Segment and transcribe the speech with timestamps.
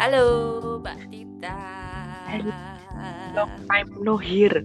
[0.00, 0.24] Halo,
[0.80, 1.60] Mbak Tita.
[2.24, 2.56] Halo.
[3.36, 4.64] Long time no hear.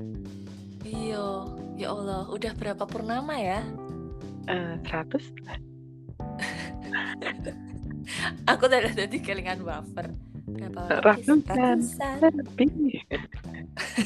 [0.88, 1.44] Iya,
[1.76, 3.60] ya Allah, udah berapa purnama ya?
[4.48, 4.96] Eh, 100?
[8.56, 10.08] Aku tadi tadi kelingan wafer.
[11.04, 11.84] Ratusan.
[12.24, 13.04] Lebih.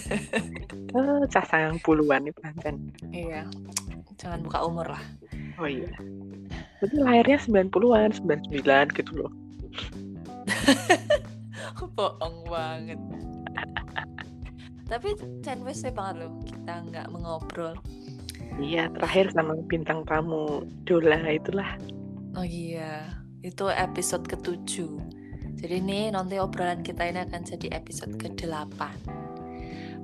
[0.98, 2.90] oh, cah sayang puluhan nih pancen.
[3.14, 3.46] Iya.
[4.18, 5.04] Jangan buka umur lah.
[5.62, 5.94] Oh iya.
[6.82, 9.30] Berarti lahirnya 90-an, 99 gitu loh.
[11.96, 13.00] Bohong banget.
[14.90, 15.10] Tapi
[15.66, 17.78] wes banget loh kita nggak mengobrol.
[18.58, 21.78] Iya, terakhir sama bintang tamu Dola itulah.
[22.34, 23.08] Oh iya,
[23.46, 24.98] itu episode ketujuh.
[25.60, 28.80] Jadi ini nanti obrolan kita ini akan jadi episode ke-8.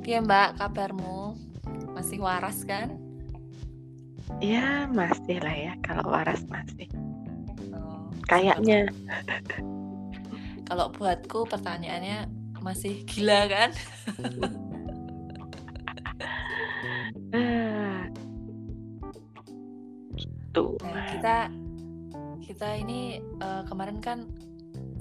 [0.05, 1.33] Iya mbak, kabarmu?
[1.97, 2.93] Masih waras kan?
[4.37, 5.73] Ya, masih lah ya.
[5.81, 6.85] Kalau waras masih.
[7.73, 8.91] Oh, Kayaknya.
[10.65, 12.29] Kalau buatku pertanyaannya
[12.65, 13.69] masih gila kan?
[20.17, 20.65] Gitu.
[20.81, 21.37] Nah, kita
[22.41, 24.25] kita ini eh, kemarin kan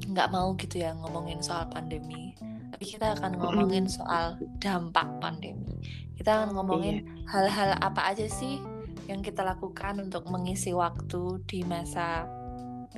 [0.04, 2.34] nggak mau gitu ya ngomongin soal pandemi,
[2.74, 5.78] tapi kita akan ngomongin soal dampak pandemi.
[6.18, 8.58] Kita akan ngomongin hal-hal apa aja sih
[9.06, 12.26] yang kita lakukan untuk mengisi waktu di masa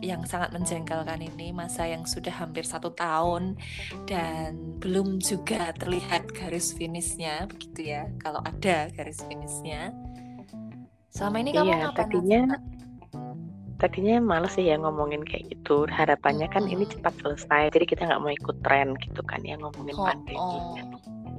[0.01, 3.57] yang sangat menjengkelkan ini, masa yang sudah hampir satu tahun
[4.05, 8.09] dan belum juga terlihat garis finishnya, begitu ya?
[8.21, 9.91] Kalau ada garis finishnya.
[11.09, 11.97] Selama ini kamu Iya, ngapain?
[11.97, 12.41] tadinya
[13.77, 15.85] tadinya males sih ya ngomongin kayak gitu.
[15.89, 16.93] Harapannya kan ini Mm-mm.
[16.97, 17.73] cepat selesai.
[17.73, 20.37] Jadi kita nggak mau ikut tren gitu kan ya ngomongin Oh, pandemi.
[20.37, 20.77] oh.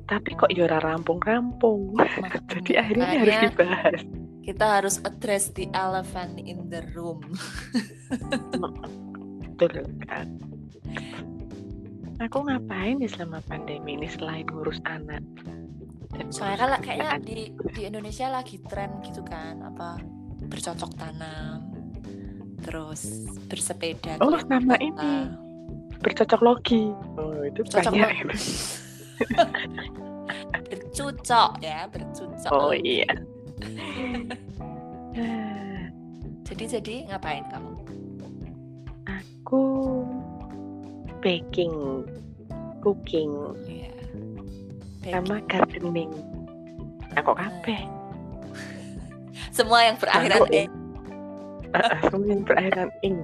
[0.07, 1.93] Tapi kok yora rampung-rampung.
[2.53, 3.99] Jadi akhirnya harus dibahas.
[4.47, 7.19] Kita harus address the elephant in the room.
[9.59, 10.39] Betul kan.
[12.23, 15.19] Aku ngapain ya selama pandemi ini selain ngurus anak?
[16.15, 19.99] Dan Soalnya kan kayaknya di di Indonesia lagi tren gitu kan, apa
[20.47, 21.67] bercocok tanam,
[22.63, 24.15] terus bersepeda.
[24.23, 24.87] Oh, sama kota.
[24.87, 25.13] ini.
[25.97, 26.93] bercocok logi.
[27.19, 28.31] Oh, itu Bercocok banyak.
[30.71, 32.51] bercucok ya, bercucok.
[32.53, 33.11] Oh iya.
[36.47, 37.73] Jadi jadi ngapain kamu?
[39.07, 39.63] Aku
[41.19, 42.05] baking,
[42.79, 43.31] cooking,
[43.65, 43.91] Iya.
[45.09, 46.11] sama gardening.
[47.17, 47.81] Aku kabeh.
[49.57, 50.67] Semua yang berakhiran Aku- eh
[51.75, 53.19] Ah, Semua yang berakhiran ing.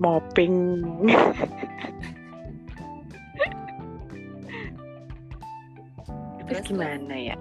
[0.00, 0.56] Mopping.
[6.40, 7.36] Terus, gimana ya?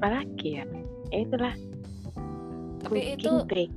[0.00, 0.64] Apalagi ya?
[1.12, 1.52] Ya itulah.
[2.80, 3.68] Tapi itu baking.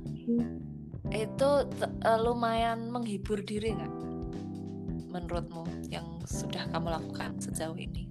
[1.12, 1.50] itu
[1.84, 3.92] eh, lumayan menghibur diri nggak
[5.12, 8.08] menurutmu yang sudah kamu lakukan sejauh ini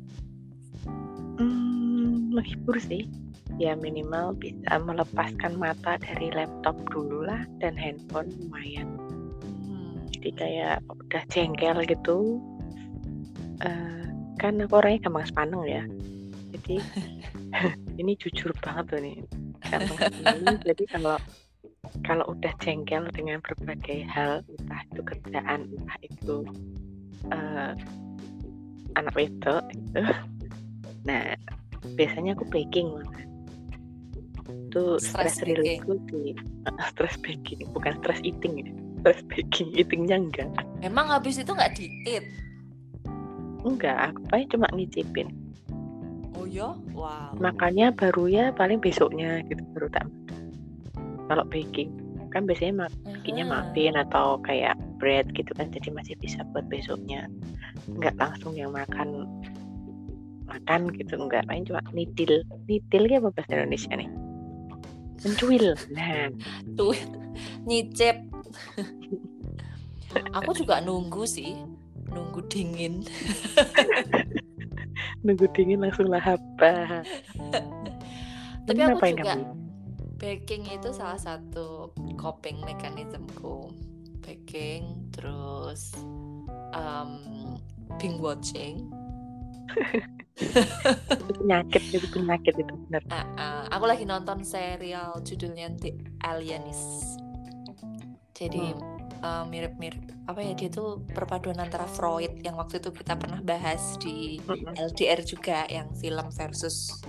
[1.41, 3.09] Hmm, menghibur sih.
[3.57, 8.93] Ya minimal bisa melepaskan mata dari laptop dulu lah dan handphone lumayan.
[9.65, 12.37] Hmm, Jadi kayak udah jengkel gitu.
[13.65, 14.05] Eh,
[14.37, 15.83] kan aku orangnya gampang sepaneng ya.
[16.53, 16.77] Jadi
[17.97, 19.17] ini jujur banget loh nih.
[19.67, 20.57] Sepaneng.
[20.67, 21.17] Jadi kalau
[22.07, 26.35] kalau udah jengkel dengan berbagai hal, entah itu kerjaan, entah itu
[27.29, 27.71] eh,
[28.97, 30.01] anak wedok itu.
[31.03, 31.35] Nah,
[31.99, 33.27] biasanya aku baking malah.
[34.71, 36.31] Itu Stress reliefku di
[36.95, 38.71] stress baking, bukan stress eating ya.
[39.03, 40.47] Stress baking, eatingnya enggak.
[40.79, 42.23] emang habis itu nggak diet
[43.67, 45.27] Enggak, aku paling cuma ngicipin.
[46.43, 46.69] Oh ya?
[46.91, 47.39] Wow.
[47.39, 50.07] Makannya baru ya paling besoknya gitu baru tak.
[51.31, 51.89] Kalau baking
[52.33, 53.51] kan biasanya makannya Aha.
[53.53, 57.31] muffin atau kayak bread gitu kan jadi masih bisa buat besoknya.
[57.87, 59.29] Enggak langsung yang makan
[60.43, 64.09] makan gitu enggak paling cuma nidil nidil ya bahasa Indonesia nih?
[65.23, 65.77] Mencuil.
[65.95, 66.27] Nah.
[66.75, 66.97] Tuh
[67.63, 68.17] nyicip.
[70.35, 71.55] Aku juga nunggu sih.
[72.13, 73.01] Nunggu dingin
[75.23, 76.39] nunggu dingin langsung lahap
[78.67, 79.45] tapi aku ngapain juga kamu?
[80.19, 83.75] baking itu salah satu coping mekanismku
[84.23, 85.91] baking terus
[86.71, 87.59] um,
[87.99, 88.87] binge watching.
[91.29, 93.03] Penyakit itu penyakit itu benar.
[93.13, 95.93] Ah, ah, aku lagi nonton serial judulnya The
[96.25, 97.21] Alienist.
[98.33, 98.73] Jadi
[99.23, 103.95] eh, mirip-mirip apa ya dia tuh perpaduan antara Freud yang waktu itu kita pernah bahas
[103.99, 104.39] di.
[104.75, 106.99] LDR juga yang film versus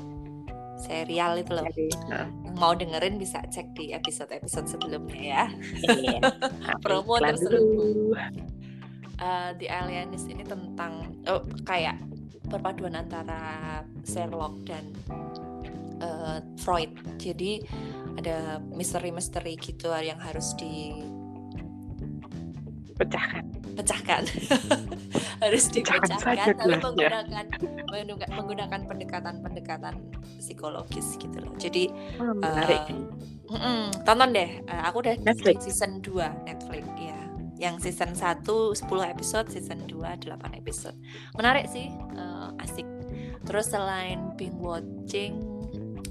[0.84, 1.64] serial itu loh.
[2.11, 5.44] Nah, Yang Mau dengerin bisa cek di episode-episode sebelumnya ya.
[5.96, 6.20] iya.
[6.84, 8.12] Promo Iklan terselubung.
[8.12, 8.14] dulu.
[9.19, 11.99] uh, The Alienist ini tentang oh, kayak
[12.46, 14.84] perpaduan antara Sherlock dan
[16.05, 16.93] uh, Freud.
[17.16, 17.64] Jadi
[18.14, 21.02] ada misteri-misteri gitu yang harus di
[22.94, 23.44] pecahkan.
[23.75, 24.23] Pecahkan.
[25.43, 27.44] Harus dipecahkan lalu menggunakan
[28.31, 29.94] menggunakan pendekatan-pendekatan
[30.38, 31.55] psikologis gitu loh.
[31.58, 31.91] Jadi
[32.23, 32.82] oh, menarik.
[33.50, 34.50] Uh, mm -mm, tonton deh.
[34.70, 35.67] Uh, aku udah Netflix.
[35.67, 37.19] season 2 Netflix ya
[37.58, 38.82] yang season 1 10
[39.14, 40.97] episode season 2 8 episode.
[41.38, 42.87] Menarik sih uh, asik.
[43.44, 45.40] Terus selain binge watching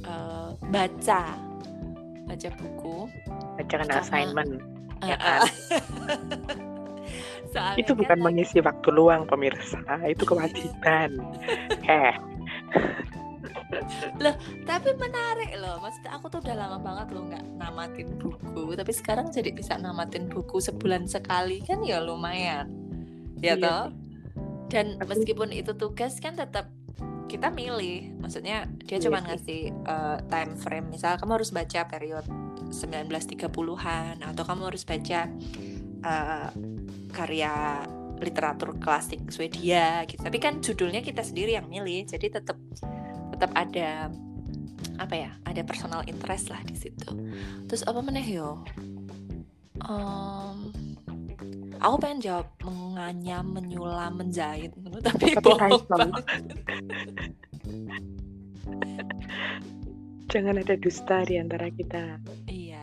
[0.05, 1.37] uh, baca
[2.27, 2.97] baca buku.
[3.59, 4.51] Baca kan assignment
[5.03, 5.41] uh, ya kan?
[7.51, 11.11] Soalnya itu bukan kan mengisi waktu luang pemirsa, itu kewajiban.
[11.85, 12.13] Heh.
[14.23, 14.35] loh
[14.69, 15.81] tapi menarik loh.
[15.81, 18.73] Maksudnya aku tuh udah lama banget loh nggak namatin buku.
[18.77, 22.69] Tapi sekarang jadi bisa namatin buku sebulan sekali kan ya lumayan.
[23.43, 23.61] Ya iya.
[23.61, 24.03] toh?
[24.73, 26.73] dan meskipun itu tugas kan tetap
[27.29, 28.17] kita milih.
[28.17, 30.89] Maksudnya dia iya cuma ngasih uh, time frame.
[30.89, 32.25] Misal kamu harus baca period
[32.73, 35.29] 1930-an atau kamu harus baca
[36.01, 36.49] uh,
[37.13, 37.85] karya
[38.17, 40.23] literatur klasik Swedia gitu.
[40.23, 42.57] Tapi kan judulnya kita sendiri yang milih, jadi tetap
[43.31, 44.09] tetap ada
[44.97, 45.31] apa ya?
[45.45, 47.13] Ada personal interest lah di situ.
[47.69, 48.63] Terus apa meneh yo?
[49.83, 50.71] Um,
[51.83, 54.71] aku pengen jawab menganyam, menyulam, menjahit,
[55.03, 55.83] tapi bohong.
[60.33, 62.17] Jangan ada dusta di antara kita.
[62.49, 62.81] Iya.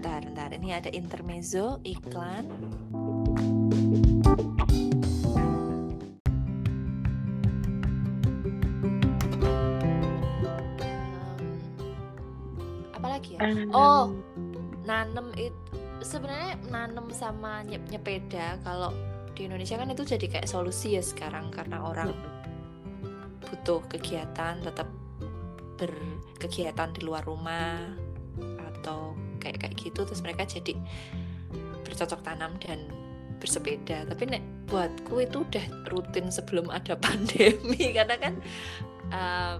[0.00, 0.56] Ntar, ntar.
[0.56, 2.48] Ini ada intermezzo, iklan.
[12.92, 13.40] Apalagi ya?
[13.72, 14.12] Oh,
[14.84, 15.56] nanem itu
[16.04, 18.92] sebenarnya nanem sama nyep nyepeda kalau
[19.32, 22.10] di Indonesia kan itu jadi kayak solusi ya sekarang karena orang
[23.40, 24.90] butuh kegiatan tetap
[25.78, 27.86] berkegiatan di luar rumah
[28.74, 30.74] atau kayak kayak gitu terus mereka jadi
[31.86, 33.07] bercocok tanam dan
[33.38, 34.04] bersepeda.
[34.06, 37.94] Tapi nek buatku itu udah rutin sebelum ada pandemi.
[37.94, 38.34] Karena kan
[39.14, 39.54] uh,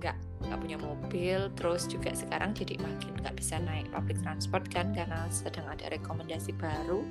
[0.00, 0.16] nggak
[0.48, 1.38] nggak punya mobil.
[1.54, 6.56] Terus juga sekarang jadi makin nggak bisa naik public transport kan karena sedang ada rekomendasi
[6.56, 7.04] baru.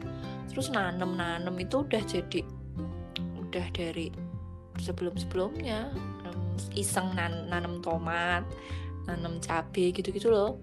[0.51, 2.41] Terus nanem nanem itu udah jadi
[3.49, 4.13] udah dari
[4.79, 5.89] sebelum sebelumnya
[6.75, 8.43] iseng nan nanam tomat
[9.09, 10.61] nanam cabai gitu-gitu loh.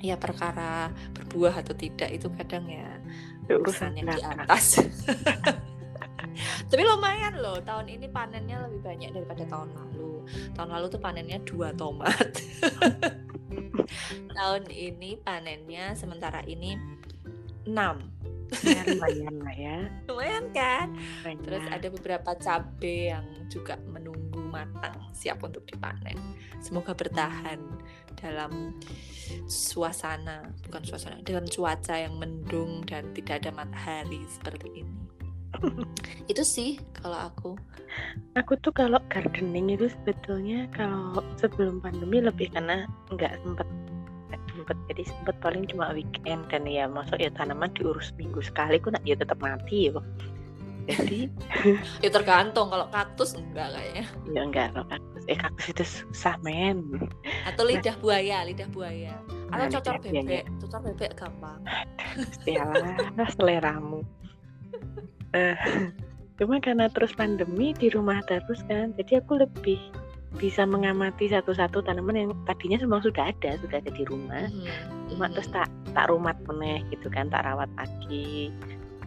[0.00, 2.88] Ya perkara berbuah atau tidak itu kadang ya,
[3.50, 4.78] ya urusannya di atas.
[6.70, 10.22] Tapi lumayan loh tahun ini panennya lebih banyak daripada tahun lalu.
[10.54, 12.30] Tahun lalu tuh panennya dua tomat.
[14.38, 16.78] Tahun ini panennya sementara ini
[17.66, 18.06] enam.
[18.66, 19.78] Ya, lumayan lah ya
[20.10, 20.90] lumayan kan?
[21.22, 21.42] Banyak.
[21.46, 24.09] terus ada beberapa cabai yang juga menunggu
[24.68, 26.16] matang siap untuk dipanen.
[26.60, 27.60] Semoga bertahan
[28.18, 28.76] dalam
[29.48, 34.96] suasana bukan suasana dalam cuaca yang mendung dan tidak ada matahari seperti ini.
[36.30, 37.56] Itu sih kalau aku.
[38.38, 43.66] Aku tuh kalau gardening itu sebetulnya kalau sebelum pandemi lebih karena nggak sempet
[44.54, 44.76] sempet.
[44.94, 49.02] Jadi sempet paling cuma weekend dan ya masuk ya tanaman diurus minggu sekali aku nak
[49.02, 49.98] ya tetap mati ya
[50.96, 51.20] jadi
[52.04, 52.68] ya tergantung.
[52.70, 54.04] Kalau kaktus enggak kayaknya.
[54.34, 54.66] Ya enggak.
[54.74, 57.08] Kalau kaktus eh kaktus itu susah men.
[57.46, 59.14] Atau lidah nah, buaya lidah buaya.
[59.50, 60.26] Atau nah, cocok bebek.
[60.26, 60.42] Ya.
[60.58, 61.60] cocok bebek gampang.
[62.48, 64.02] Iyalah seleramu.
[65.30, 65.54] Uh,
[66.42, 69.78] cuma karena terus pandemi di rumah terus kan jadi aku lebih
[70.38, 74.46] bisa mengamati satu-satu tanaman yang tadinya memang sudah ada sudah ada di rumah.
[74.46, 75.06] Hmm.
[75.10, 78.54] cuma terus tak tak rumat meneh gitu kan tak rawat lagi.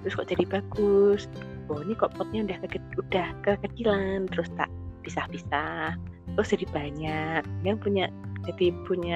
[0.03, 1.31] Terus kok jadi bagus
[1.69, 4.69] oh ini kok potnya udah ke udah kekecilan terus tak
[5.03, 5.95] pisah-pisah
[6.35, 7.41] terus jadi banyak.
[7.63, 8.05] Yang punya
[8.43, 9.15] jadi punya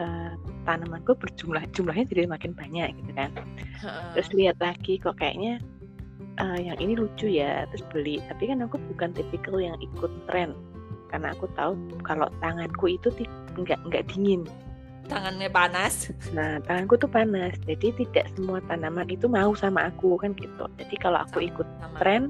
[0.00, 0.32] uh,
[0.68, 3.30] tanamanku berjumlah jumlahnya jadi makin banyak gitu kan.
[4.16, 5.60] Terus lihat lagi kok kayaknya
[6.40, 8.20] uh, yang ini lucu ya terus beli.
[8.28, 10.56] Tapi kan aku bukan tipikal yang ikut tren
[11.08, 11.72] karena aku tahu
[12.04, 13.08] kalau tanganku itu
[13.56, 14.44] nggak nggak dingin
[15.08, 16.12] tangannya panas.
[16.36, 20.68] Nah tanganku tuh panas jadi tidak semua tanaman itu mau sama aku kan gitu.
[20.76, 21.96] Jadi kalau aku ikut sama.
[21.98, 22.22] tren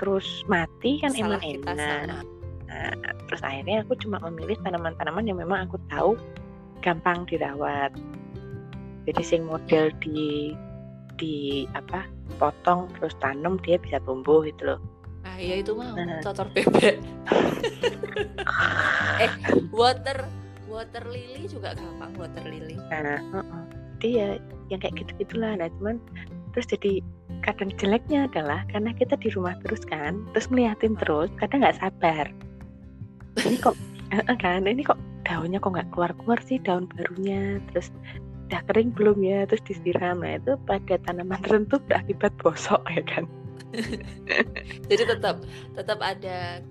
[0.00, 2.24] terus mati kan Salah emang enak.
[2.68, 2.92] nah,
[3.28, 6.16] terus akhirnya aku cuma memilih tanaman-tanaman yang memang aku tahu
[6.84, 7.92] gampang dirawat.
[9.06, 10.52] Jadi sing model di
[11.16, 12.04] di apa
[12.36, 14.80] potong terus tanam dia bisa tumbuh gitu loh.
[15.24, 16.20] Ah iya itu mah nah.
[16.24, 16.96] cocor bebek.
[19.16, 19.32] Eh
[19.72, 20.24] water
[20.76, 22.76] water lily juga gampang water lily.
[22.92, 23.64] Nah uh -uh.
[23.96, 24.36] dia
[24.68, 25.96] yang kayak gitu gitulah nah cuman
[26.52, 27.00] terus jadi
[27.40, 32.28] kadang jeleknya adalah karena kita di rumah terus kan terus ngeliatin terus kadang nggak sabar.
[33.40, 33.76] Ini kok
[34.44, 37.88] kan ini kok daunnya kok nggak keluar keluar sih daun barunya terus
[38.46, 40.20] udah kering belum ya terus disiram.
[40.22, 43.24] Nah itu pada tanaman tertentu berakibat bosok ya kan?
[44.88, 45.42] Jadi tetap
[45.74, 46.62] tetap ada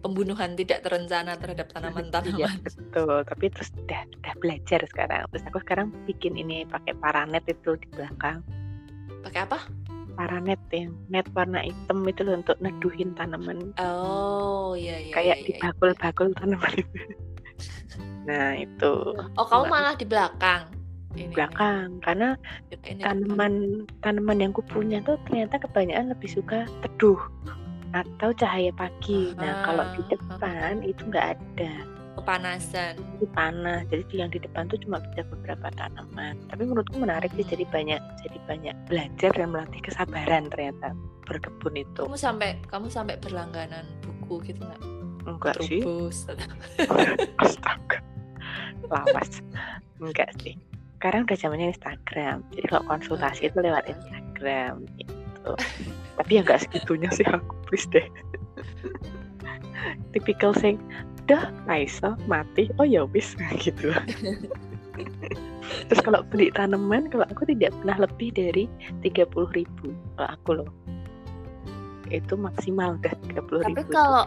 [0.00, 3.22] pembunuhan tidak terencana terhadap tanaman-tanaman ya, betul.
[3.26, 5.22] Tapi terus udah udah belajar sekarang.
[5.32, 8.40] Terus aku sekarang bikin ini pakai paranet itu di belakang.
[9.26, 9.58] Pakai apa?
[10.16, 13.76] Paranet yang net warna hitam itu loh untuk neduhin tanaman.
[13.76, 16.98] Oh iya iya kayak iya, di bakul-bakul tanaman itu.
[18.26, 19.14] Nah itu.
[19.38, 20.66] Oh kamu malah di belakang.
[21.14, 22.34] Di belakang karena
[22.74, 23.00] ini.
[23.00, 27.16] tanaman tanaman yang kupunya tuh ternyata kebanyakan lebih suka teduh
[28.04, 29.32] atau cahaya pagi.
[29.38, 31.72] Nah kalau di depan itu nggak ada
[32.20, 32.98] kepanasan.
[33.16, 33.86] Itu panas.
[33.88, 36.36] Jadi yang di depan tuh cuma bisa beberapa tanaman.
[36.50, 37.46] Tapi menurutku menarik sih.
[37.46, 40.92] Jadi banyak jadi banyak belajar dan melatih kesabaran ternyata
[41.24, 42.02] berkebun itu.
[42.04, 44.82] Kamu sampai kamu sampai berlangganan buku gitu nggak?
[45.26, 46.28] Enggak Trubus.
[46.28, 46.38] sih.
[47.42, 47.98] Astaga
[48.90, 49.42] lawas
[49.98, 50.54] enggak sih
[50.96, 55.52] sekarang udah zamannya Instagram jadi kalau konsultasi itu lewat Instagram gitu
[56.16, 58.06] tapi ya nggak segitunya sih aku please deh.
[60.16, 60.80] Tipikal sing
[61.26, 62.72] udah Raisa mati.
[62.80, 63.92] Oh ya wis gitu.
[65.90, 68.64] Terus kalau beli tanaman kalau aku tidak pernah lebih dari
[69.04, 69.92] tiga puluh ribu.
[70.16, 70.70] Kalau aku loh.
[72.08, 74.24] Itu maksimal udah tiga puluh ribu tapi kalau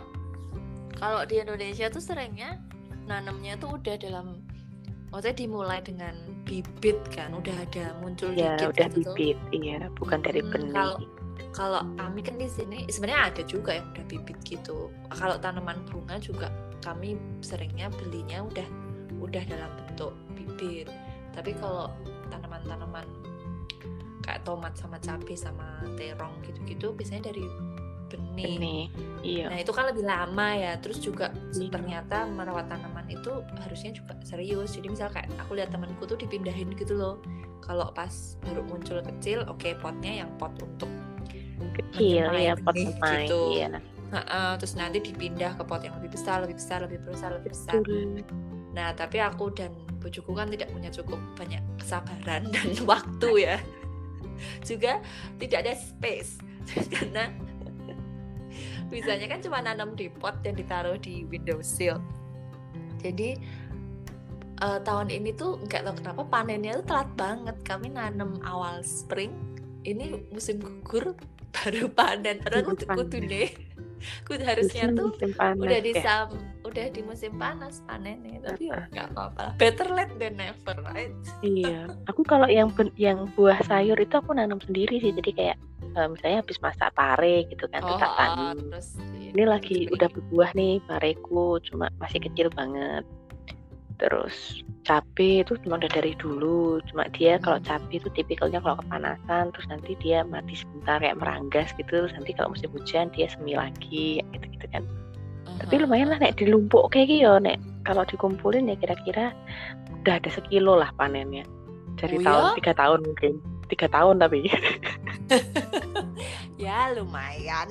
[0.99, 2.59] kalau di Indonesia tuh seringnya
[3.07, 4.43] nanamnya tuh udah dalam
[5.09, 6.13] maksudnya dimulai dengan
[6.45, 9.57] bibit kan udah ada muncul ya, dikit udah gitu bibit tuh.
[9.57, 10.73] iya bukan dari hmm, benih.
[10.73, 10.97] kalau
[11.49, 16.21] kalau kami kan di sini sebenarnya ada juga yang udah bibit gitu kalau tanaman bunga
[16.21, 16.53] juga
[16.85, 18.67] kami seringnya belinya udah
[19.19, 20.87] udah dalam bentuk bibit
[21.33, 21.89] tapi kalau
[22.29, 23.05] tanaman-tanaman
[24.23, 27.45] kayak tomat sama cabai sama terong gitu-gitu biasanya dari
[28.09, 28.57] benih.
[28.57, 28.85] benih.
[29.21, 29.45] Iya.
[29.53, 30.73] Nah itu kan lebih lama ya.
[30.81, 31.69] Terus juga iya.
[31.69, 34.73] ternyata merawat tanaman itu harusnya juga serius.
[34.73, 37.21] Jadi misal kayak aku lihat temanku tuh dipindahin gitu loh.
[37.61, 40.89] Kalau pas baru muncul kecil, oke okay, potnya yang pot untuk
[41.75, 43.59] kecil ya pot gitu.
[43.59, 43.79] Iya.
[44.09, 47.51] Nah, uh, terus nanti dipindah ke pot yang lebih besar, lebih besar, lebih besar, lebih
[47.53, 47.73] besar.
[47.77, 48.25] Betul.
[48.73, 53.57] Nah tapi aku dan bujuku kan tidak punya cukup banyak kesabaran dan waktu ya.
[54.63, 55.03] juga
[55.35, 56.39] tidak ada space
[56.95, 57.27] karena
[58.87, 61.99] bisanya kan cuma nanam di pot dan ditaruh di windowsill
[63.03, 63.35] jadi
[64.63, 69.31] uh, tahun ini tuh nggak tahu kenapa panennya tuh telat banget kami nanam awal spring
[69.87, 71.15] ini musim gugur
[71.59, 73.49] baru panen padahal kudu deh
[74.23, 76.27] kudu harusnya tuh panas, udah di sam
[76.63, 81.13] udah di musim panas panennya tapi ya nggak apa-apa better late than never right?
[81.43, 81.91] Iya.
[82.09, 85.11] Aku kalau yang yang buah sayur itu aku nanam sendiri sih.
[85.15, 85.57] Jadi kayak
[85.95, 88.55] uh, misalnya habis masak pare gitu kan oh, tak tanam.
[88.57, 88.87] Terus,
[89.17, 93.03] iya, ini lagi udah berbuah nih pareku cuma masih kecil banget.
[93.99, 99.51] Terus cabai itu cuma udah dari dulu, cuma dia kalau cabai itu tipikalnya kalau kepanasan
[99.51, 103.59] terus nanti dia mati sebentar kayak meranggas gitu, terus nanti kalau musim hujan dia semi
[103.59, 104.87] lagi gitu-gitu kan.
[104.87, 105.67] Uh-huh.
[105.67, 109.35] Tapi lumayan lah nek dilumpuk kayak gitu nek kalau dikumpulin ya kira-kira
[109.99, 111.43] udah ada sekilo lah panennya
[111.99, 112.55] dari oh, tahun ya?
[112.63, 113.31] tiga tahun mungkin
[113.69, 114.49] tiga tahun tapi
[116.63, 117.67] ya lumayan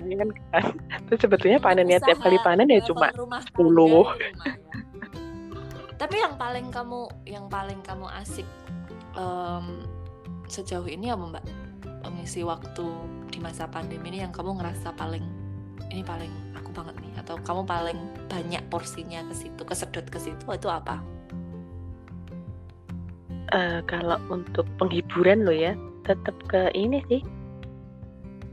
[0.00, 0.64] lumayan kan
[1.06, 3.10] itu sebetulnya panennya tiap kali panen ya cuma
[3.44, 4.08] sepuluh
[6.02, 8.48] tapi yang paling kamu yang paling kamu asik
[9.14, 9.86] um,
[10.50, 11.44] sejauh ini apa mbak?
[12.02, 12.82] Mengisi waktu
[13.30, 15.22] di masa pandemi ini yang kamu ngerasa paling
[15.94, 20.42] ini paling aku banget nih atau kamu paling banyak porsinya ke situ kesedot ke situ
[20.50, 20.98] itu apa?
[23.54, 27.22] uh, kalau untuk penghiburan lo ya tetap ke ini sih.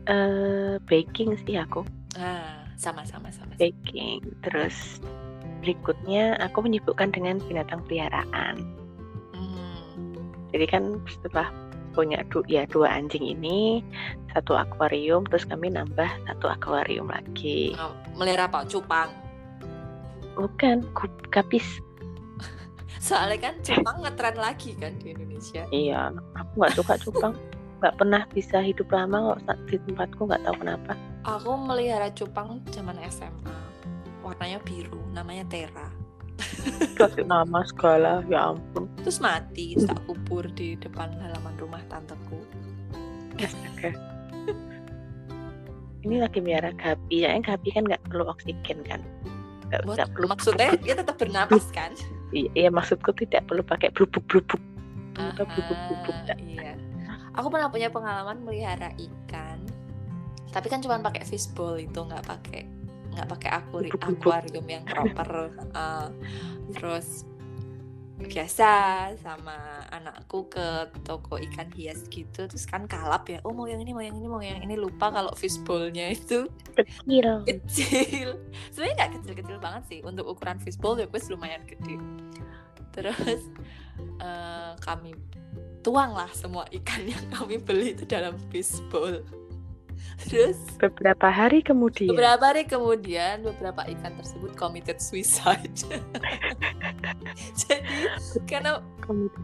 [0.09, 1.85] Uh, baking sih aku.
[2.17, 3.53] Ah sama sama sama.
[3.59, 5.03] Baking terus
[5.61, 8.63] berikutnya aku menyibukkan dengan binatang peliharaan.
[9.35, 10.25] Hmm.
[10.51, 11.47] jadi kan setelah
[11.93, 13.83] punya du ya dua anjing ini
[14.31, 17.75] satu akuarium terus kami nambah satu akuarium lagi.
[17.75, 19.09] Oh, melihara apa cupang?
[20.37, 20.87] Bukan
[21.33, 21.65] kapis
[23.03, 25.67] soalnya kan cupang ngetren lagi kan di Indonesia.
[25.75, 27.33] Iya aku nggak suka cupang.
[27.79, 30.93] Nggak pernah bisa hidup lama kok di tempatku nggak tahu kenapa.
[31.27, 33.58] Aku melihara cupang zaman SMA
[34.29, 35.89] warnanya biru namanya Tera
[36.95, 38.87] kasih nama segala ya ampun.
[39.03, 42.39] Terus mati tak kubur di depan halaman rumah tanteku.
[43.35, 43.91] Oke.
[46.07, 49.03] ini lagi miara gapi ya gapi kan nggak perlu oksigen kan?
[49.67, 51.91] Nggak perlu maksudnya dia tetap bernapas kan?
[52.31, 54.61] Iya maksudku tidak perlu pakai blubuk blubuk
[55.19, 56.79] atau blubuk blubuk iya.
[57.35, 59.59] Aku pernah punya pengalaman melihara ikan
[60.49, 62.65] tapi kan cuma pakai fishbowl itu nggak pakai
[63.15, 66.09] nggak pakai akuri akuarium yang proper uh,
[66.75, 67.25] terus
[68.19, 68.71] biasa
[69.15, 73.39] sama anakku ke toko ikan hias gitu terus kan kalap ya.
[73.47, 74.75] Oh mau yang ini mau yang ini mau yang ini.
[74.75, 76.51] Lupa kalau fishbowlnya itu.
[76.75, 77.29] Kecil.
[77.49, 78.35] Kecil.
[78.75, 79.99] Sebenarnya nggak kecil-kecil banget sih.
[80.03, 81.95] Untuk ukuran fishbowl ya gue lumayan gede.
[82.91, 83.47] Terus
[84.19, 85.15] uh, kami
[85.79, 89.23] tuanglah semua ikan yang kami beli itu dalam fishbowl
[90.29, 95.71] Terus beberapa hari kemudian beberapa hari kemudian beberapa ikan tersebut committed suicide.
[97.61, 97.97] Jadi
[98.45, 98.83] karena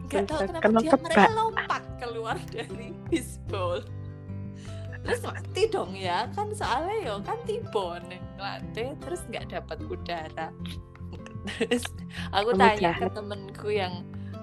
[0.09, 3.81] nggak tahu kenapa Kena dia mereka lompat keluar dari fishbowl.
[5.05, 8.01] Terus mati dong ya kan soalnya yo kan tibon
[8.41, 10.49] lantai terus nggak dapat udara.
[11.45, 11.85] Terus
[12.33, 13.01] aku Kamu tanya jahat.
[13.05, 13.93] ke temenku yang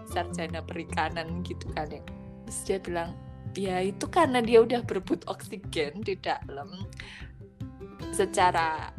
[0.06, 2.02] sarjana perikanan gitu kan ya.
[2.46, 3.10] Terus dia bilang
[3.52, 6.88] ya itu karena dia udah berebut oksigen di dalam
[8.12, 8.92] secara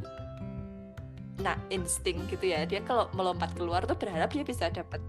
[1.41, 2.63] nah insting gitu ya.
[2.69, 5.01] Dia kalau melompat keluar tuh berharap dia bisa dapat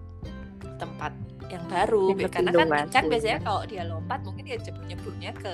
[0.81, 1.13] tempat
[1.53, 2.17] yang baru.
[2.17, 4.59] Yang karena kan ikan biasanya kalau dia lompat mungkin dia
[4.89, 5.53] nyeburnya ke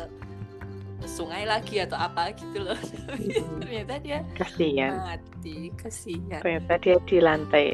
[1.09, 2.79] sungai lagi atau apa gitu loh.
[2.79, 3.59] Hmm.
[3.65, 4.93] ternyata dia kasihan.
[5.03, 6.41] mati kasihan.
[6.41, 7.71] Ternyata dia di lantai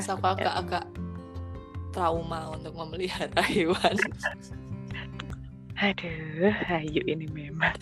[0.00, 0.84] so aku agak-agak
[1.96, 3.96] trauma untuk memelihara hewan
[5.76, 7.76] Aduh, ayo ini memang.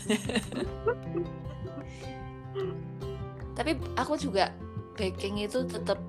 [3.54, 4.50] Tapi aku juga
[4.98, 6.02] baking itu tetap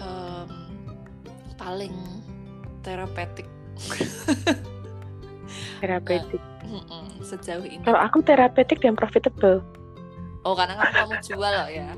[0.00, 0.48] um,
[1.60, 1.92] paling
[2.80, 3.44] terapeutik.
[5.84, 6.40] terapeutik.
[6.88, 7.84] Uh, sejauh ini.
[7.84, 9.60] Kalau aku terapeutik dan profitable.
[10.48, 11.92] Oh, karena kamu kamu jual loh ya.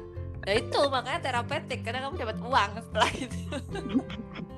[0.51, 3.39] Ya itu makanya terapeutik karena kamu dapat uang setelah itu.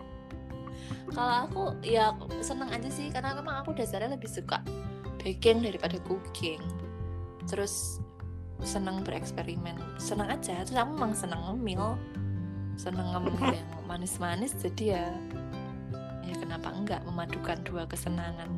[1.12, 4.60] kalau aku ya seneng aja sih karena memang aku dasarnya lebih suka
[5.22, 6.60] baking daripada cooking.
[7.46, 8.00] Terus
[8.62, 9.76] seneng bereksperimen.
[10.00, 11.98] Seneng aja terus aku memang seneng ngemil
[12.76, 15.06] seneng ngemil yang manis-manis jadi ya
[16.24, 18.48] ya kenapa enggak memadukan dua kesenangan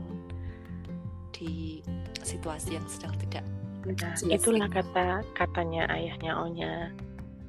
[1.34, 1.82] di
[2.22, 3.42] situasi yang sedang tidak
[3.82, 6.94] nah, itulah kata katanya ayahnya Onya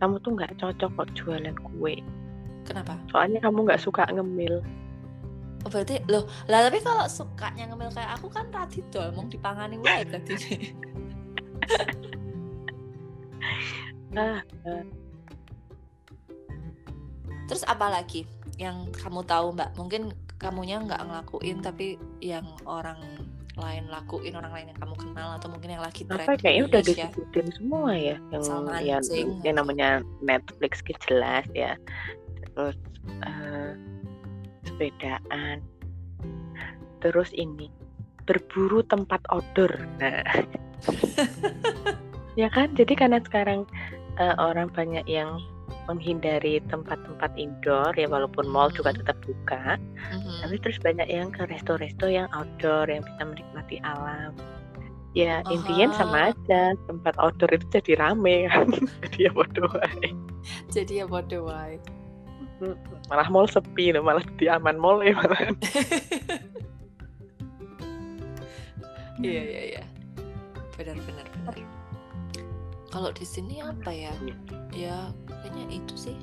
[0.03, 1.95] kamu tuh nggak cocok kok jualan kue.
[2.67, 2.99] Kenapa?
[3.13, 4.59] Soalnya kamu nggak suka ngemil
[5.65, 9.81] Oh, berarti loh lah tapi kalau sukanya ngemil kayak aku kan tadi tuh mau dipangani
[9.81, 10.33] wae tadi
[14.13, 14.85] ah, ah.
[17.49, 19.75] terus apa lagi yang kamu tahu mbak?
[19.75, 22.99] Mungkin kamunya nggak ngelakuin tapi yang orang
[23.55, 26.81] lain lakuin orang lain yang kamu kenal atau mungkin yang lagi tren apa kayaknya udah
[26.83, 28.43] disebutin semua ya yang
[28.83, 29.03] yang,
[29.47, 31.79] yang namanya Netflix jelas ya.
[32.51, 32.75] Terus
[33.23, 33.71] uh,
[34.75, 35.63] sepedaan
[36.99, 37.71] terus ini
[38.27, 39.71] berburu tempat outdoor.
[40.03, 40.21] Nah.
[42.35, 42.75] Ya kan?
[42.75, 43.63] Jadi karena sekarang
[44.19, 45.39] uh, orang banyak yang
[45.87, 49.01] menghindari tempat-tempat indoor ya walaupun mall juga mm-hmm.
[49.05, 50.37] tetap buka mm-hmm.
[50.41, 54.33] tapi terus banyak yang ke resto-resto yang outdoor yang bisa menikmati alam.
[55.15, 55.55] Ya uh-huh.
[55.55, 58.67] intinya sama aja tempat outdoor itu jadi rame kan
[59.07, 59.71] jadi ya bodoh
[60.75, 61.47] jadi ya bodoh
[63.11, 65.39] malah mall sepi loh malah di aman mall ya malah.
[69.23, 69.83] Iya iya iya.
[70.75, 71.55] Benar benar benar.
[72.91, 74.11] Kalau di sini apa ya?
[74.75, 76.17] Ya kayaknya itu sih.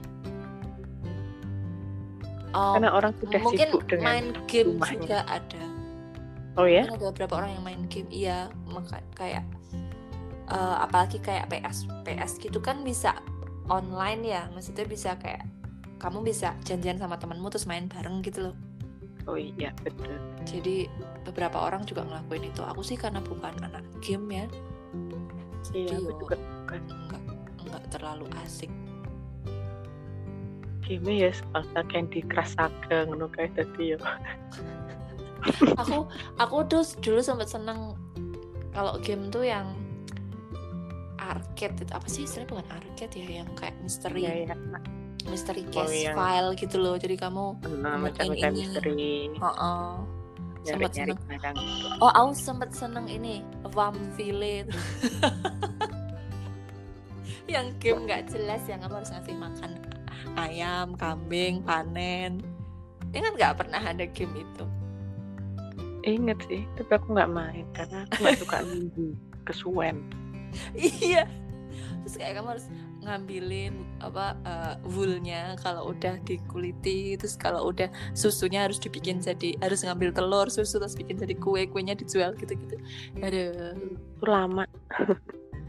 [2.53, 5.01] Um, karena orang sudah mungkin sibuk dengan main game rumahnya.
[5.01, 5.65] juga ada.
[6.61, 8.53] Oh ya ada beberapa orang yang main game iya.
[8.69, 9.45] Maka kayak
[10.53, 13.17] uh, apalagi kayak PS PS gitu kan bisa
[13.73, 14.53] online ya.
[14.53, 15.49] Maksudnya bisa kayak
[16.03, 18.57] kamu bisa janjian sama temanmu terus main bareng gitu loh.
[19.31, 20.19] Oh iya betul.
[20.43, 20.91] Jadi
[21.23, 22.67] beberapa orang juga ngelakuin itu.
[22.67, 24.47] Aku sih karena bukan anak game ya.
[25.71, 26.81] Iya aku juga bukan.
[26.91, 27.23] enggak
[27.63, 28.71] enggak terlalu asik.
[30.83, 33.99] Game ya sepasa Candy Crush Saga ngono kayak tadi ya
[35.83, 36.07] aku
[36.39, 37.95] aku tuh dulu sempat seneng
[38.75, 39.71] kalau game tuh yang
[41.23, 42.27] arcade itu apa sih?
[42.27, 44.27] Istilahnya bukan arcade ya yang kayak misteri.
[44.27, 44.55] Ya, ya
[45.29, 46.13] misteri case oh, iya.
[46.15, 46.95] file gitu loh.
[46.99, 47.45] Jadi kamu
[47.79, 49.93] nah, macam-macam misteri oh, oh.
[50.63, 51.19] sempat seneng.
[51.99, 53.43] oh aku sempat seneng ini.
[53.73, 54.69] Vamville
[57.53, 59.71] yang game nggak jelas yang kamu harus ngasih makan
[60.39, 62.41] ayam kambing panen.
[63.13, 64.65] Ini kan nggak pernah ada game itu?
[66.03, 69.07] Inget sih tapi aku nggak main karena aku nggak suka nunggu
[69.45, 69.97] kesuwen.
[70.77, 71.29] Iya.
[72.03, 72.67] Terus kayak kamu harus
[73.03, 79.83] ngambilin apa uh, woolnya kalau udah dikuliti terus kalau udah susunya harus dibikin jadi harus
[79.83, 82.77] ngambil telur susu terus bikin jadi kue kuenya dijual gitu gitu
[83.19, 83.75] ada
[84.23, 84.65] lama.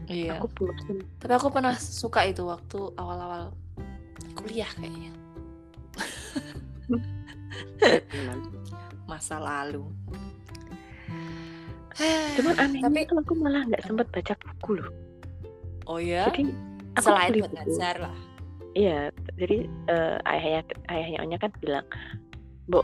[0.04, 0.36] Iya.
[0.36, 0.68] Aku
[1.16, 3.56] tapi aku pernah suka itu waktu awal-awal
[4.36, 5.16] kuliah kayaknya.
[9.10, 9.88] Masa lalu.
[12.36, 14.92] Cuman anehnya tapi aku malah nggak sempet baca buku loh.
[15.84, 16.48] Oh ya jadi
[16.94, 18.16] aku selain buat ngajar lah
[18.74, 21.86] Iya, jadi eh, ayahnya ayahnya Onya kan bilang,
[22.66, 22.82] "Bu,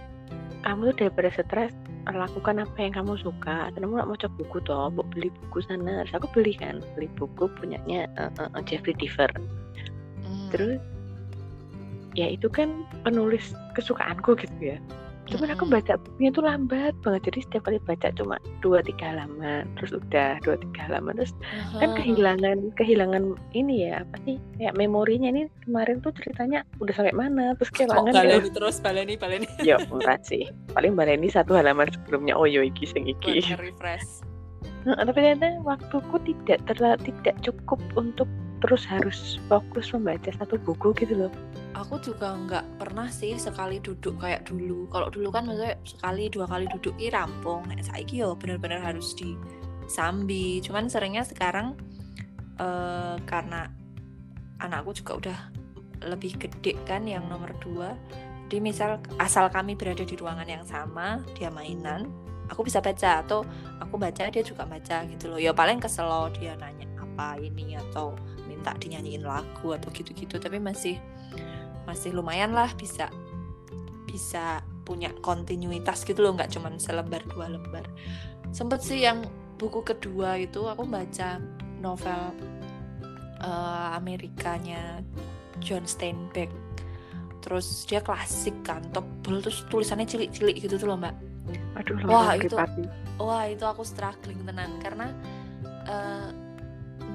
[0.63, 1.75] kamu tuh daripada stres
[2.07, 3.75] lakukan apa yang kamu suka.
[3.75, 7.11] Kamu nggak mau coba buku toh, Bu beli buku sana." Terus aku beli kan, beli
[7.19, 9.35] buku punyanya eh, eh, Jeffrey Deaver.
[10.23, 10.49] Hmm.
[10.55, 10.79] Terus
[12.15, 14.79] ya itu kan penulis kesukaanku gitu ya.
[15.31, 17.31] Cuman aku baca bukunya tuh lambat banget.
[17.31, 21.33] Jadi setiap kali baca cuma dua tiga halaman, terus udah dua tiga halaman, terus
[21.79, 21.99] kan Aha.
[22.03, 27.55] kehilangan kehilangan ini ya apa sih kayak memorinya ini kemarin tuh ceritanya udah sampai mana
[27.57, 32.35] terus kehilangan kayak baleni terus baleni baleni ya murah sih paling baleni satu halaman sebelumnya
[32.35, 34.27] oh yo iki sing iki nge-refresh
[34.81, 38.25] Nah, tapi ternyata waktuku tidak terlalu tidak cukup untuk
[38.61, 41.33] terus harus fokus membaca satu buku gitu loh.
[41.73, 44.85] Aku juga nggak pernah sih sekali duduk kayak dulu.
[44.93, 47.65] Kalau dulu kan maksudnya sekali dua kali duduk i rampung.
[47.65, 50.61] Nek saiki yo bener-bener harus disambi.
[50.61, 51.81] Cuman seringnya sekarang
[52.61, 53.73] eh, karena
[54.61, 55.39] anakku juga udah
[56.05, 57.97] lebih gede kan yang nomor dua.
[58.51, 62.13] Jadi misal asal kami berada di ruangan yang sama dia mainan
[62.53, 63.25] aku bisa baca.
[63.25, 63.47] Atau
[63.81, 65.41] aku baca dia juga baca gitu loh.
[65.41, 68.17] Ya paling kesel dia nanya apa ini atau
[68.61, 71.01] minta dinyanyiin lagu atau gitu-gitu tapi masih
[71.89, 73.09] masih lumayan lah bisa
[74.05, 77.89] bisa punya kontinuitas gitu loh nggak cuman selembar dua lembar.
[78.53, 79.25] Sempet sih yang
[79.57, 81.41] buku kedua itu aku baca
[81.81, 82.37] novel
[83.41, 85.01] eh, Amerikanya
[85.65, 86.53] John Steinbeck.
[87.41, 91.17] Terus dia klasik kan tebel terus tulisannya cilik-cilik gitu tuh loh mbak.
[91.81, 92.59] Aduh Wah, itu-
[93.17, 95.15] wah itu aku struggling tenan karena
[95.89, 96.20] eh,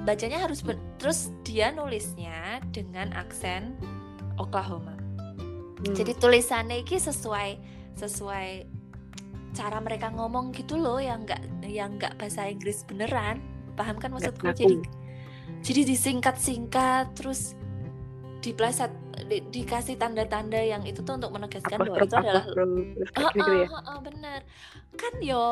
[0.06, 3.74] bacanya harus ben- terus dia nulisnya dengan aksen
[4.38, 4.94] Oklahoma.
[5.76, 5.92] Hmm.
[5.92, 7.50] jadi tulisannya ini sesuai
[7.94, 8.48] sesuai
[9.52, 13.42] cara mereka ngomong gitu loh yang nggak yang nggak bahasa Inggris beneran.
[13.74, 14.46] Paham kan maksudku?
[14.52, 14.80] jadi
[15.60, 17.52] jadi disingkat-singkat terus
[18.40, 18.92] dipleset
[19.26, 23.26] di- dikasih tanda-tanda yang itu tuh untuk menegaskan bahwa Apostrophe, itu adalah apostrophe, terus kayak
[23.26, 23.66] Ah, gitu ya?
[23.66, 24.40] ah, ah, ah, bener.
[24.94, 25.42] Kan yo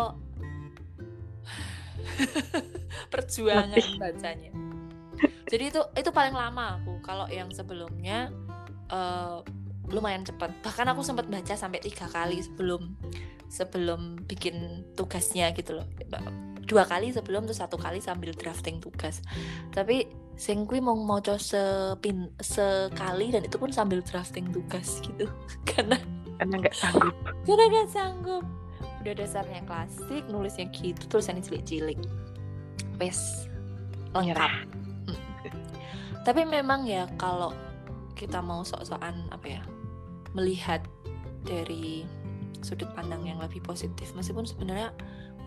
[3.12, 3.98] perjuangan Letih.
[4.00, 4.52] bacanya
[5.48, 6.98] jadi itu itu paling lama aku.
[7.04, 8.32] Kalau yang sebelumnya
[8.88, 9.38] eh,
[9.92, 10.50] lumayan cepat.
[10.64, 12.96] Bahkan aku sempat baca sampai tiga kali sebelum
[13.46, 15.86] sebelum bikin tugasnya gitu loh.
[16.64, 19.20] Dua kali sebelum terus satu kali sambil drafting tugas.
[19.70, 25.28] Tapi sing kuwi mau maca sepin sekali dan itu pun sambil drafting tugas gitu.
[25.70, 26.00] Karena
[26.34, 27.14] karena nggak sanggup.
[27.46, 28.44] Karena gak sanggup
[29.04, 32.00] udah dasarnya klasik nulisnya gitu tulisannya cilik-cilik
[32.96, 33.44] wes
[34.12, 34.50] lengkap
[36.22, 37.52] tapi memang ya kalau
[38.14, 39.62] kita mau sok-sokan apa ya
[40.32, 40.80] melihat
[41.42, 42.08] dari
[42.60, 44.88] sudut pandang yang lebih positif meskipun sebenarnya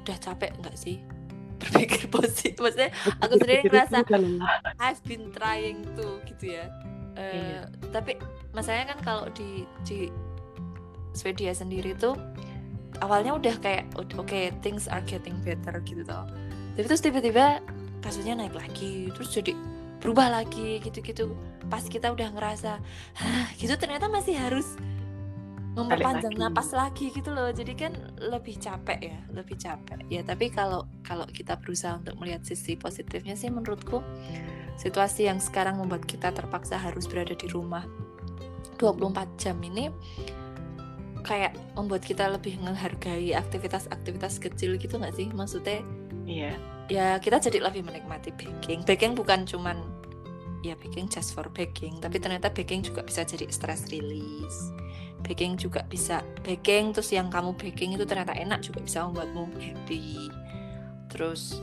[0.04, 1.02] udah capek nggak sih
[1.60, 4.62] berpikir positif maksudnya Aku sendiri ngerasa- lelah.
[4.78, 6.70] I've been trying to gitu ya.
[7.18, 7.62] Eh, Iya.
[7.90, 8.14] Tapi
[8.54, 10.14] masalahnya kan kalau di di
[11.12, 12.14] Swedia sendiri tuh
[13.02, 16.26] awalnya udah kayak oke things are getting better gitu toh.
[16.78, 17.62] Tapi terus tiba-tiba
[18.06, 19.58] kasusnya naik lagi, terus jadi
[19.98, 21.34] berubah lagi gitu-gitu.
[21.68, 22.78] Pas kita udah ngerasa,
[23.18, 24.78] Hah, gitu ternyata masih harus
[25.78, 26.42] memperpanjang lagi.
[26.42, 27.50] napas lagi gitu loh.
[27.54, 29.98] Jadi kan lebih capek ya, lebih capek.
[30.10, 34.02] Ya tapi kalau kalau kita berusaha untuk melihat sisi positifnya sih menurutku
[34.78, 37.86] situasi yang sekarang membuat kita terpaksa harus berada di rumah
[38.78, 39.90] 24 jam ini
[41.28, 45.28] kayak membuat kita lebih menghargai aktivitas-aktivitas kecil gitu nggak sih?
[45.28, 45.84] Maksudnya
[46.24, 46.56] iya.
[46.88, 48.88] ya kita jadi lebih menikmati baking.
[48.88, 49.76] Baking bukan cuman
[50.64, 54.72] ya baking just for baking tapi ternyata baking juga bisa jadi stress release.
[55.28, 60.32] Baking juga bisa baking terus yang kamu baking itu ternyata enak juga bisa membuatmu happy.
[61.12, 61.60] Terus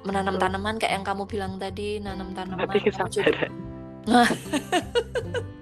[0.00, 3.52] menanam tanaman kayak yang kamu bilang tadi nanam tanaman tapi jadi kesabaran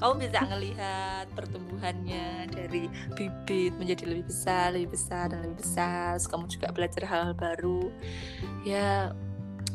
[0.00, 6.18] kamu bisa ngelihat pertumbuhannya dari bibit menjadi lebih besar, lebih besar dan lebih besar.
[6.18, 7.90] Terus kamu juga belajar hal-hal baru.
[8.66, 9.14] Ya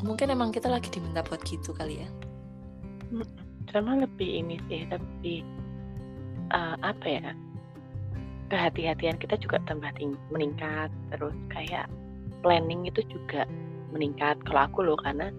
[0.04, 2.08] mungkin emang kita lagi diminta buat gitu kali ya.
[3.74, 5.42] sama lebih ini sih tapi
[6.54, 7.34] eh, apa ya
[8.46, 11.90] kehati-hatian kita juga tambah tinggi, meningkat terus kayak
[12.46, 13.42] planning itu juga
[13.90, 15.34] meningkat kalau aku loh karena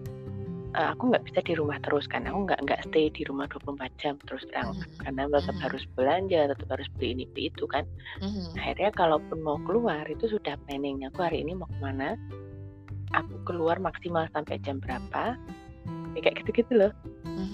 [0.74, 2.26] uh, aku nggak bisa di rumah terus kan.
[2.26, 4.74] Aku nggak nggak stay di rumah 24 jam terus terang.
[4.74, 4.84] Mhm.
[5.04, 5.62] karena tetap Mhm.
[5.64, 7.84] harus belanja tetap harus beli ini beli itu kan.
[8.20, 8.44] Mhm.
[8.58, 12.18] akhirnya kalaupun mau keluar itu sudah planningnya aku hari ini mau ke mana?
[13.16, 15.32] Aku keluar maksimal sampai jam berapa?
[16.12, 16.92] Ya, kayak gitu-gitu loh.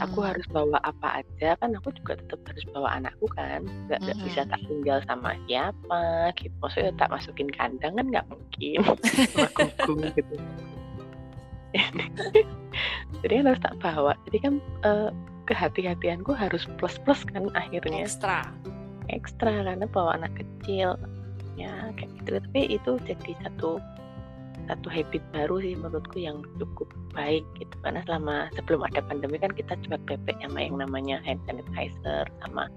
[0.01, 0.27] Aku Mhm.
[0.35, 1.55] harus bawa apa aja?
[1.61, 3.63] Kan aku juga tetap harus bawa anakku kan.
[3.87, 4.51] Nggak nggak bisa Mhm.
[4.51, 6.03] tak tinggal sama siapa
[6.41, 6.55] gitu.
[6.59, 8.81] Maksudnya tak masukin kandang kan nggak mungkin.
[9.35, 10.35] Sama gugung gitu
[13.23, 14.15] jadi harus tak bawa.
[14.31, 14.55] Jadi kan
[14.87, 15.11] eh,
[15.51, 18.07] kehati-hatianku harus plus plus kan akhirnya.
[18.07, 18.49] Ekstra.
[19.13, 20.97] ekstra karena bawa anak kecil.
[21.55, 22.41] Ya kayak gitu.
[22.41, 23.79] Tapi itu jadi satu
[24.65, 27.75] satu habit baru sih menurutku yang cukup baik gitu.
[27.85, 32.73] Karena selama sebelum ada pandemi kan kita cuma bebek sama yang namanya hand sanitizer sama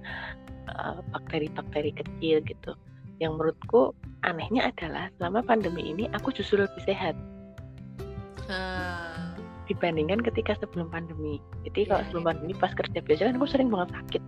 [0.68, 2.72] uh, bakteri-bakteri kecil gitu.
[3.18, 3.82] Yang menurutku
[4.28, 7.16] anehnya adalah selama pandemi ini aku justru lebih sehat
[9.68, 13.48] dibandingkan ketika sebelum pandemi jadi kalau Iya, sebelum iya, pandemi pas kerja biasa kan aku
[13.48, 14.24] sering banget sakit.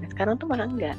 [0.00, 0.96] Nah, sekarang tuh malah enggak.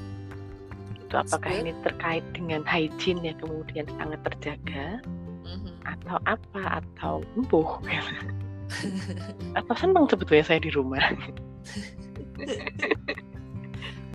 [0.98, 5.02] Itu apakah ini terkait dengan hygiene yang kemudian sangat terjaga
[5.44, 5.74] Mhm.
[5.86, 7.78] atau apa atau empuh
[9.60, 11.04] atau senang sebetulnya saya di rumah.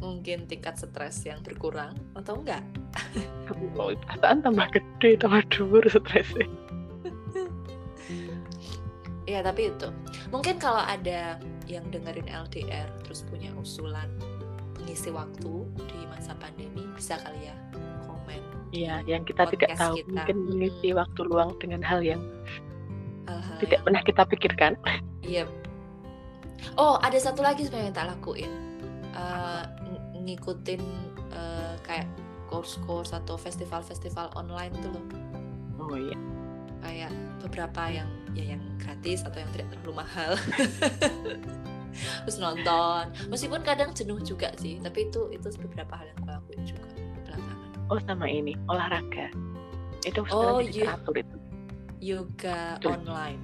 [0.03, 2.63] Mungkin tingkat stres yang berkurang atau enggak?
[3.77, 6.47] Oh, perasaan tambah gede, tambah dhuwur stresnya.
[9.29, 9.93] Iya tapi itu
[10.29, 11.37] mungkin kalau ada
[11.69, 14.09] yang dengerin LDR terus punya usulan
[14.73, 17.57] pengisi waktu di masa pandemi bisa kali ya
[18.03, 20.09] komen Iya, yang kita tidak tahu kita.
[20.11, 22.25] mungkin mengisi waktu luang dengan hal yang
[23.27, 24.73] hal-hal tidak yang pernah kita pikirkan.
[25.21, 25.45] iya.
[26.75, 28.53] Oh ada satu lagi sebenarnya yang tak lakuin
[29.11, 30.83] Eh, ng- ngikutin
[31.29, 32.07] eh, kayak
[32.47, 35.05] course-course atau festival-festival online tuh loh
[35.83, 36.17] Oh iya.
[36.81, 40.33] kayak beberapa yang ya yang gratis atau yang tidak terlalu mahal
[42.23, 46.61] terus nonton meskipun kadang jenuh juga sih tapi itu itu beberapa hal yang gue lakuin
[46.65, 46.83] juga
[47.27, 47.57] belakangan
[47.89, 49.33] Oh sama ini olahraga.
[50.05, 50.93] Itu Oh, iya.
[50.93, 51.37] teratur itu.
[51.99, 52.93] yoga Tuh.
[52.95, 53.41] online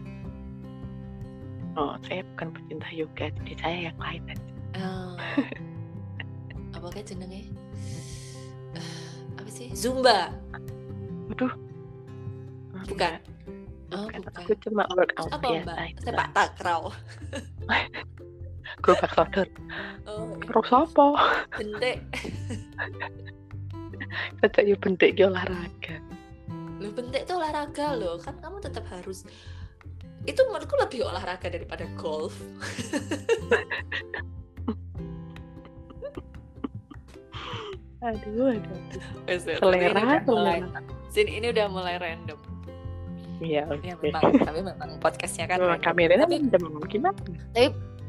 [1.74, 4.52] Oh, saya bukan pecinta yoga, jadi saya yang lain aja.
[4.78, 5.16] oh.
[6.70, 7.50] apa kayak jenenge
[8.76, 8.84] Eh,
[9.42, 10.30] apa sih zumba
[11.32, 11.50] Waduh.
[12.76, 13.16] Oh, bukan.
[13.92, 14.20] Oh Bukan.
[14.24, 16.82] bukan Aku cuma workout apa biasa mbak sepak takraw
[18.84, 19.48] Gerobak sodor.
[20.08, 20.44] oh iya.
[20.44, 21.06] Terus apa?
[21.56, 21.96] bentek
[24.40, 25.96] Sejak ya bentik ki olahraga.
[26.82, 29.24] Lu bentek itu olahraga loh, kan kamu tetap harus
[30.24, 32.34] itu menurutku lebih olahraga daripada golf.
[38.04, 38.76] Aduh, aduh.
[39.40, 40.68] Selera, Selera, selera.
[41.08, 42.36] Sini ini udah mulai random.
[43.44, 44.08] Iya, Ya oke.
[44.08, 45.84] memang, tapi memang podcastnya kan random.
[45.84, 47.12] kameranya Tapi mendem gimana?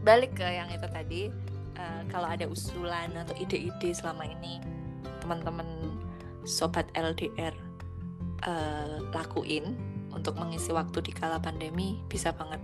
[0.06, 1.22] balik ke yang itu tadi,
[1.76, 4.62] eh, kalau ada usulan atau ide-ide selama ini
[5.20, 5.66] teman-teman
[6.46, 7.54] sobat LDR
[8.46, 9.74] eh, lakuin
[10.14, 12.62] untuk mengisi waktu di kala pandemi bisa banget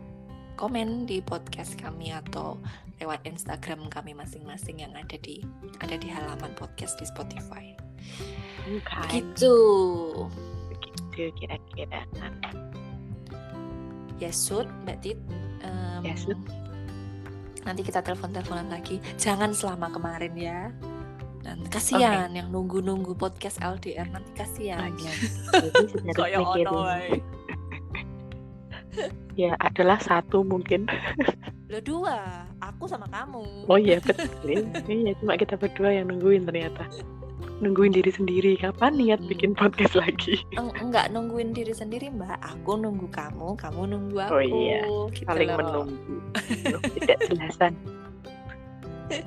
[0.55, 2.61] komen di podcast kami atau
[3.01, 5.41] lewat Instagram kami masing-masing yang ada di
[5.81, 7.73] ada di halaman podcast di Spotify.
[8.69, 9.09] Bukan.
[9.09, 9.57] Gitu.
[11.11, 12.07] Begitu kira-kira.
[14.17, 15.19] Ya Sud, Mbak Tit.
[15.59, 16.39] em, Ya, Sud.
[17.61, 18.97] Nanti kita telepon-teleponan lagi.
[19.19, 20.59] Jangan selama kemarin ya.
[21.41, 24.93] Dan kasihan yang nunggu-nunggu podcast LDR nanti kasihan.
[24.95, 25.13] iya.
[26.13, 27.21] Jadi.
[29.39, 30.83] Ya, adalah satu mungkin.
[31.71, 33.63] Lo dua, aku sama kamu.
[33.71, 34.67] Oh iya, betul.
[34.91, 36.83] Iya, cuma kita berdua yang nungguin ternyata.
[37.61, 38.57] Nungguin diri sendiri.
[38.57, 39.29] Kapan niat Hmm.
[39.29, 40.41] bikin podcast lagi?
[40.57, 44.81] Eng- enggak nungguin diri sendiri mbak aku nunggu kamu kamu nunggu aku Oh iya,
[45.13, 45.57] gitu Saling loh.
[45.87, 46.15] menunggu.
[46.97, 47.73] Tidak jelasan.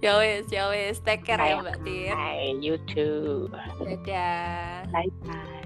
[0.00, 1.62] ya wes ya wes take care ya Bye.
[1.62, 3.46] mbak Tit Bye, you too.
[3.78, 5.58] dadah Bye bye.